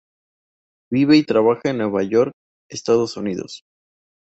[0.91, 2.31] Vive y trabaja en Nueva York,
[2.71, 3.63] Estados Unidos.